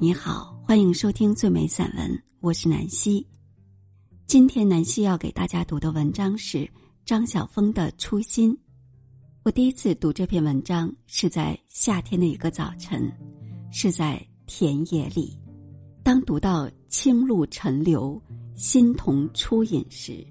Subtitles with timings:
[0.00, 3.26] 你好，欢迎收听最美散文，我是南希。
[4.28, 6.70] 今天南希要给大家读的文章是
[7.04, 8.54] 张晓峰的《初心》。
[9.42, 13.12] 我第一次读这篇文章是在夏天的一个早晨，
[13.72, 15.36] 是在田野里。
[16.04, 18.22] 当读到“青露沉流，
[18.54, 20.24] 心同初饮”时，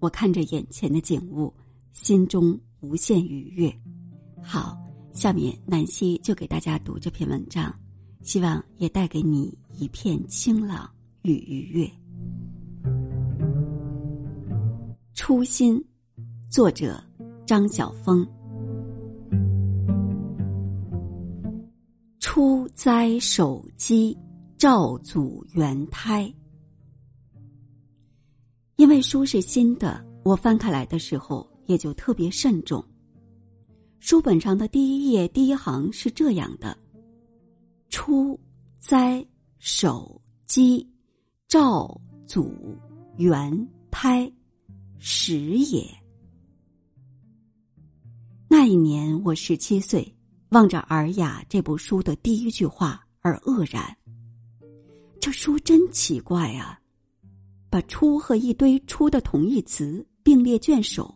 [0.00, 1.54] 我看着眼前的景物，
[1.92, 3.72] 心中无限愉悦。
[4.42, 4.76] 好，
[5.12, 7.72] 下面南希就给大家读这篇文章。
[8.22, 10.88] 希望也带给你一片清朗
[11.22, 11.90] 与愉悦。
[15.12, 15.82] 初心，
[16.48, 17.02] 作者
[17.44, 18.26] 张晓峰。
[22.20, 24.16] 初栽手机，
[24.56, 26.32] 照祖元胎。
[28.76, 32.82] 因为书是新的，我翻开来的时候也就特别慎重。
[34.00, 36.76] 书本上的第一页第一行是这样的。
[37.92, 38.40] 初
[38.80, 39.22] 哉
[39.58, 40.84] 手机，
[41.46, 42.74] 照祖
[43.18, 44.32] 元胎，
[44.98, 45.86] 始也。
[48.48, 50.10] 那一年我十七岁，
[50.48, 53.94] 望着《尔雅》这部书的第一句话而愕然。
[55.20, 56.80] 这书真奇怪啊，
[57.68, 61.14] 把“初”和一堆“初”的同义词并列卷首，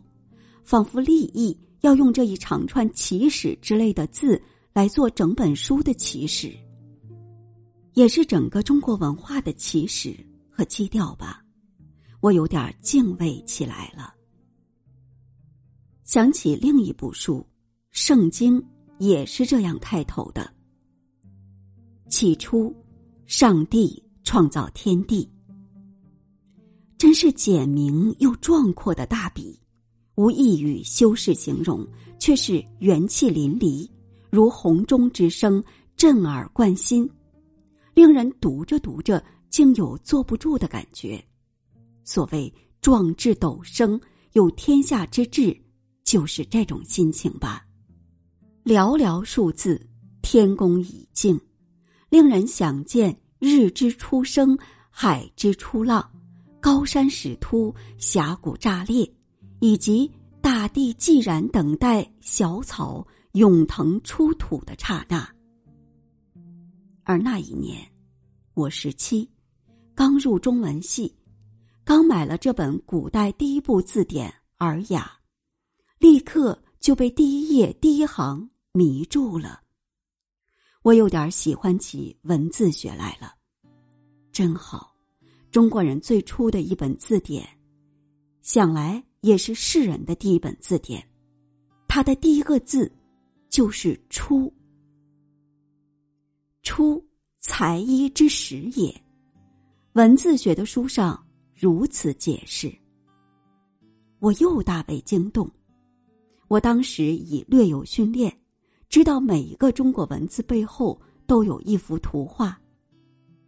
[0.63, 4.39] 仿佛立意要用这一长串起始之类的字
[4.73, 6.55] 来做整本书的起始。
[7.97, 10.15] 也是整个中国文化的起始
[10.51, 11.43] 和基调吧，
[12.19, 14.13] 我有点敬畏起来了。
[16.03, 17.39] 想起另一部书
[17.89, 18.61] 《圣经》，
[18.99, 20.47] 也是这样开头的
[22.07, 22.71] ：“起初，
[23.25, 25.27] 上帝创造天地。”
[26.99, 29.59] 真是简明又壮阔的大笔，
[30.13, 31.83] 无一语修饰形容，
[32.19, 33.89] 却是元气淋漓，
[34.29, 35.63] 如洪钟之声，
[35.95, 37.09] 震耳贯心。
[37.97, 41.19] 令人读着读着，竟有坐不住的感觉。
[42.03, 43.99] 所谓壮志斗生，
[44.33, 45.59] 有天下之志，
[46.03, 47.65] 就是这种心情吧。
[48.63, 49.83] 寥寥数字，
[50.21, 51.41] 天宫已静，
[52.07, 54.55] 令人想见日之初升，
[54.91, 56.07] 海之初浪，
[56.61, 59.11] 高山始突，峡谷炸裂，
[59.59, 60.07] 以及
[60.39, 65.36] 大地既然等待小草永腾出土的刹那。
[67.07, 67.89] 而那一年，
[68.53, 69.25] 我十七，
[69.95, 71.15] 刚入中文系，
[71.85, 75.09] 刚买了这本古代第一部字典《尔雅》，
[76.05, 79.61] 立刻就被第一页第一行迷住了。
[80.81, 83.33] 我有点喜欢起文字学来了，
[84.33, 84.93] 真好。
[85.49, 87.47] 中国人最初的一本字典，
[88.41, 91.01] 想来也是世人的第一本字典，
[91.87, 92.91] 它的第一个字
[93.49, 94.53] 就是“初”。
[96.69, 97.01] 初，
[97.39, 98.93] 才一之始也。
[99.93, 102.69] 文字学的书上如此解释，
[104.19, 105.49] 我又大为惊动。
[106.49, 108.37] 我当时已略有训练，
[108.89, 112.59] 知道每一个中国文字背后都有一幅图画，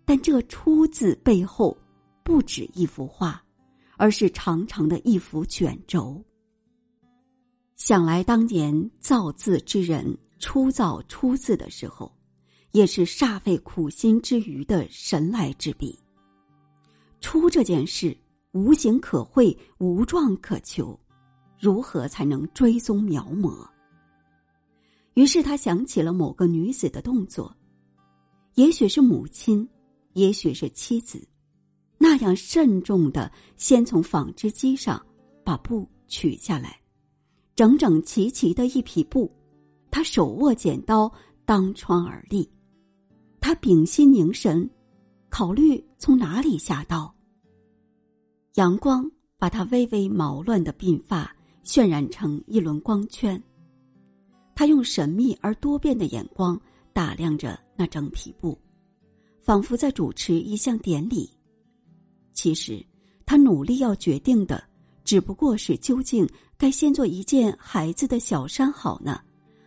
[0.06, 1.78] 但这“出”字背后
[2.24, 3.44] 不止一幅画，
[3.98, 6.24] 而是长长的一幅卷轴。
[7.76, 12.10] 想来当年造字之人初造“出”字的时候。
[12.72, 15.98] 也是煞费苦心之余的神来之笔。
[17.20, 18.16] 出这件事
[18.52, 20.98] 无形可会，无状可求，
[21.60, 23.68] 如何才能追踪描摹？
[25.16, 27.54] 于是他想起了某个女子的动作，
[28.56, 29.68] 也许是母亲，
[30.14, 31.28] 也许是妻子，
[31.98, 35.06] 那样慎重的先从纺织机上
[35.44, 36.80] 把布取下来，
[37.56, 39.30] 整整齐齐的一匹布，
[39.92, 41.12] 他手握剪刀，
[41.44, 42.50] 当窗而立。
[43.42, 44.70] 他屏心凝神，
[45.30, 47.14] 考虑从哪里下刀。
[48.56, 51.34] 阳光把他微微毛乱的鬓发
[51.64, 53.42] 渲染成一轮光圈。
[54.54, 56.60] 他用神秘而多变的眼光
[56.92, 58.60] 打量着那整匹布，
[59.42, 61.30] 仿佛在主持一项典礼。
[62.34, 62.86] 其实，
[63.26, 64.62] 他努力要决定的，
[65.06, 66.28] 只不过是究竟
[66.58, 69.22] 该先做一件孩子的小衫好呢，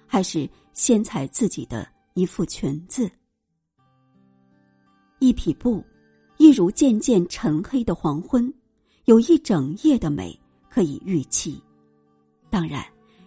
[0.07, 3.11] 还是先裁自己的一副裙子。
[5.23, 5.85] 一匹布，
[6.37, 8.53] 一如渐渐沉黑的黄昏，
[9.05, 10.37] 有一整夜的美
[10.69, 11.63] 可以预期。
[12.51, 12.85] 当然，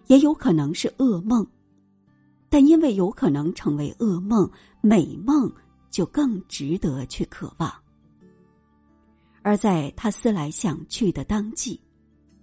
[0.07, 1.47] 也有可能是噩梦，
[2.50, 4.51] 但因为有可能成为噩梦，
[4.81, 5.50] 美梦
[5.89, 7.74] 就更值得去渴望。
[9.41, 11.80] 而在他思来想去的当季，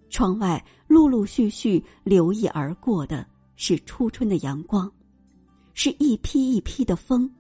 [0.09, 3.27] 窗外陆陆续续流溢而过的
[3.57, 4.91] 是初春的阳光，
[5.75, 7.31] 是一批一批的风，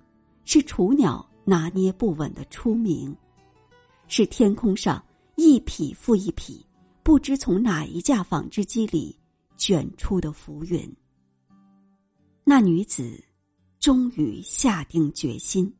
[0.44, 1.26] 是雏鸟。
[1.44, 3.14] 拿捏不稳的出名，
[4.06, 5.04] 是天空上
[5.36, 6.64] 一匹复一匹
[7.02, 9.18] 不知从哪一架纺织机里
[9.56, 10.90] 卷出的浮云。
[12.44, 13.22] 那女子
[13.80, 15.72] 终于下定决心，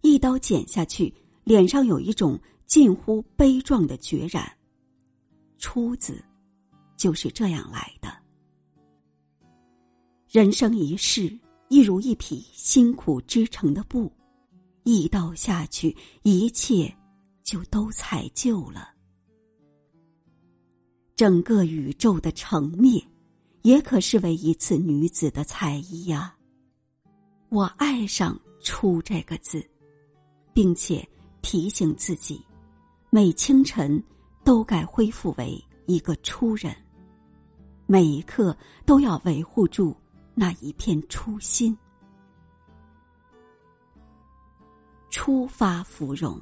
[0.00, 1.12] 一刀剪下去，
[1.44, 4.44] 脸上有一种近乎悲壮的决然。
[5.58, 6.22] 出字，
[6.96, 8.16] 就是这样来的。
[10.28, 11.36] 人生一世，
[11.68, 14.12] 一如一匹辛苦织成的布，
[14.84, 16.94] 一刀下去，一切
[17.42, 18.90] 就都裁就了。
[21.16, 23.02] 整个宇宙的成灭。
[23.62, 26.34] 也可视为一次女子的才艺呀。
[27.50, 29.62] 我爱上“出”这个字，
[30.54, 31.06] 并且
[31.42, 32.40] 提醒自己，
[33.10, 34.02] 每清晨
[34.44, 36.74] 都该恢复为一个初人，
[37.86, 39.94] 每一刻都要维护住
[40.34, 41.76] 那一片初心。
[45.18, 46.40] 出发芙蓉，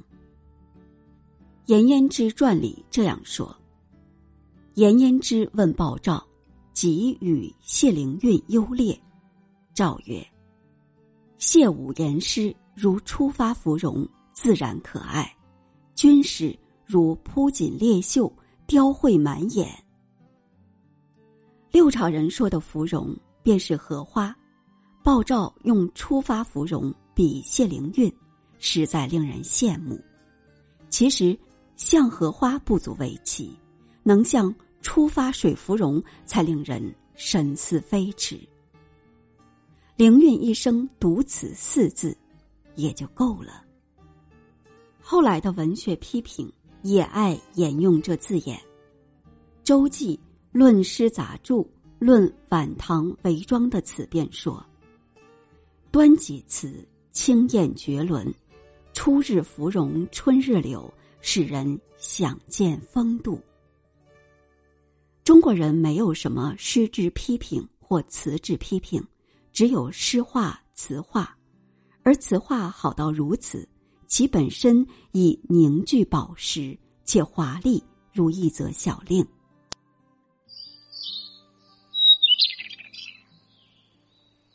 [1.65, 3.57] 颜焉之传里这样说：
[4.75, 6.23] 颜焉之问鲍照。
[6.73, 8.95] 即与谢灵运优劣，
[9.73, 10.23] 诏曰
[11.39, 15.25] ：“谢武言诗如初发芙蓉，自然可爱；
[15.95, 18.31] 君诗如铺锦列绣，
[18.67, 19.67] 雕绘满眼。”
[21.73, 24.37] 六朝人说的芙蓉便是荷花，
[25.03, 28.13] 鲍照用初发芙蓉比谢灵运，
[28.59, 29.99] 实在令人羡慕。
[30.89, 31.37] 其实
[31.75, 33.57] 像荷花不足为奇，
[34.03, 34.53] 能像。
[34.79, 38.39] 初发水芙蓉，才令人深思飞驰。
[39.97, 42.15] 灵运一生读此四字，
[42.75, 43.65] 也就够了。
[45.01, 46.49] 后来的文学批评
[46.83, 48.57] 也爱沿用这字眼。
[49.61, 50.15] 周记
[50.53, 51.55] 《论诗杂著》
[51.99, 54.65] 论晚唐韦庄的词便说
[55.91, 58.33] ：“端几词清艳绝伦，
[58.97, 60.91] 初日芙蓉春日柳，
[61.21, 63.39] 使人想见风度。”
[65.23, 68.99] 中国人没有什么诗之批评或词之批评，
[69.53, 71.37] 只有诗画、词画，
[72.01, 73.69] 而词画好到如此，
[74.07, 79.23] 其本身已凝聚宝石，且华丽如一则小令。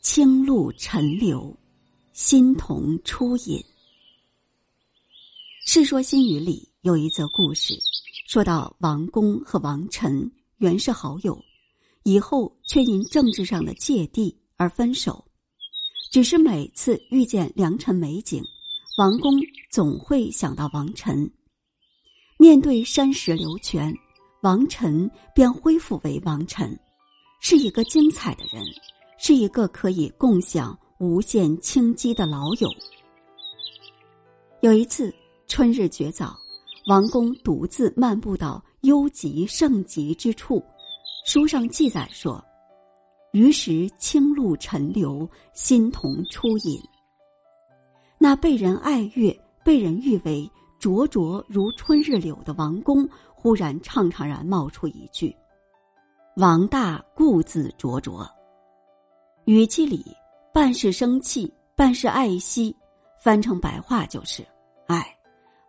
[0.00, 1.56] 清露沉流，
[2.12, 3.56] 新桐初饮。
[5.74, 7.72] 《世说新语》里有一则故事，
[8.28, 10.30] 说到王公和王臣。
[10.58, 11.42] 原是好友，
[12.02, 15.24] 以后却因政治上的芥蒂而分手。
[16.10, 18.44] 只是每次遇见良辰美景，
[18.98, 19.32] 王公
[19.70, 21.32] 总会想到王臣。
[22.36, 23.90] 面对山石流泉，
[24.42, 26.78] 王臣便恢复为王臣，
[27.40, 28.62] 是一个精彩的人，
[29.16, 32.68] 是一个可以共享无限清机的老友。
[34.60, 35.12] 有一次
[35.54, 36.34] 春日绝早，
[36.86, 38.64] 王公独自漫步到。
[38.80, 40.64] 幽极盛极之处，
[41.26, 42.42] 书上记载说
[43.32, 46.80] ：“于时清露沉流，新桐初隐。”
[48.18, 49.30] 那被人爱悦、
[49.62, 50.50] 被人誉为
[50.80, 55.36] 灼灼如春日柳的王公，忽然怅怅然冒出一句
[56.38, 58.26] ：“王大故自灼灼。”
[59.44, 60.02] 语气里
[60.50, 62.74] 半是生气，半是爱惜，
[63.22, 64.42] 翻成白话就是
[64.88, 65.14] ：“哎，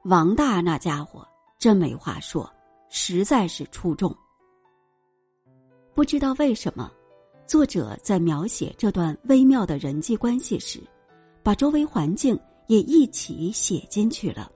[0.05, 1.27] 王大那家伙
[1.59, 2.49] 真没话说。”
[2.95, 4.15] 实在是出众。
[5.95, 6.91] 不知道为什么，
[7.47, 10.79] 作者在描写这段微妙的人际关系时，
[11.41, 14.51] 把周围环境也一起写进去了。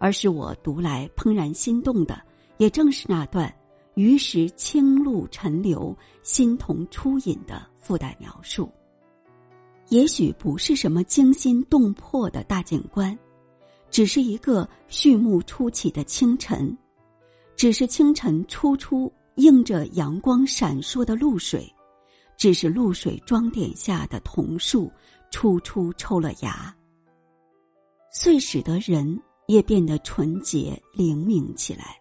[0.00, 2.20] 而是我读来怦然心动的，
[2.56, 3.54] 也正是那段
[3.94, 8.68] “于时清露沉流，新桐初隐”的附带描述。
[9.90, 13.16] 也许不是什么惊心动魄的大景观，
[13.90, 16.76] 只是一个序幕初起的清晨。
[17.56, 21.70] 只是清晨初初映着阳光闪烁的露水，
[22.38, 24.90] 只是露水装点下的桐树
[25.30, 26.74] 初初抽了芽，
[28.10, 32.00] 遂使得人也变得纯洁灵敏起来，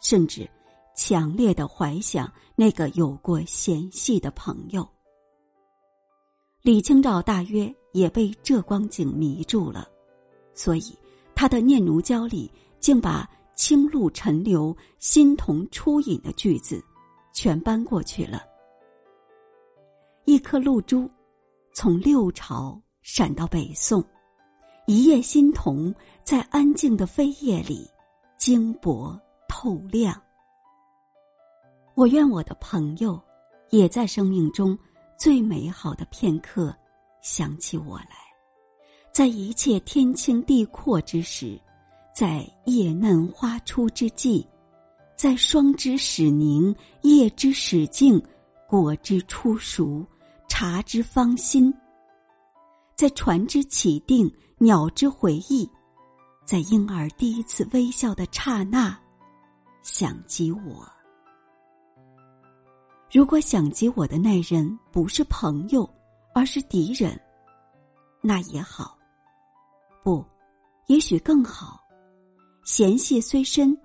[0.00, 0.48] 甚至
[0.96, 4.88] 强烈的怀想那个有过嫌隙的朋友。
[6.62, 9.88] 李清照大约也被这光景迷住了，
[10.54, 10.96] 所以
[11.34, 12.50] 他的《念奴娇》里
[12.80, 13.28] 竟把。
[13.56, 16.84] 清露沉流，新桐初饮的句子，
[17.32, 18.42] 全搬过去了。
[20.24, 21.08] 一颗露珠，
[21.72, 24.04] 从六朝闪到北宋，
[24.88, 27.88] 一叶新桐在安静的飞叶里，
[28.36, 29.16] 晶薄
[29.48, 30.20] 透亮。
[31.94, 33.22] 我愿我的朋友，
[33.70, 34.76] 也在生命中
[35.16, 36.76] 最美好的片刻，
[37.22, 38.23] 想起我来，
[39.14, 41.56] 在一切天清地阔之时，
[42.12, 44.44] 在叶嫩花初之际，
[45.16, 48.20] 在霜之始凝、叶之始静、
[48.68, 50.04] 果之初熟、
[50.48, 51.72] 茶之芳馨，
[52.96, 54.28] 在船之起定、
[54.58, 55.70] 鸟之回忆，
[56.44, 58.98] 在婴儿第一次微笑的刹那，
[59.84, 60.84] 想起我。
[63.12, 65.88] 如果想起我的那人不是朋友，
[66.34, 67.16] 而是敌人，
[68.20, 68.93] 那也好。
[70.04, 70.24] 不，
[70.86, 71.80] 也许更好。
[72.62, 73.76] 嫌隙虽深，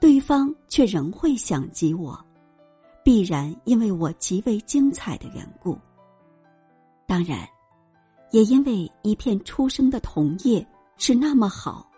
[0.00, 2.18] 对方却仍会想及我，
[3.04, 5.78] 必然因为我极为精彩的缘故。
[7.06, 7.48] 当然，
[8.32, 11.88] 也因为一片初生的桐叶是那么好，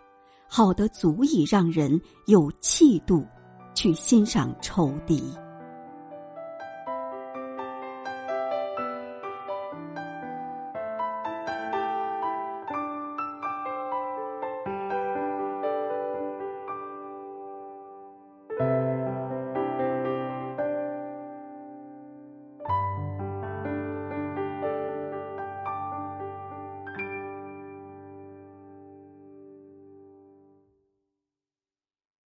[0.47, 3.25] 好的足以让人有气度
[3.73, 5.23] 去欣赏仇敌。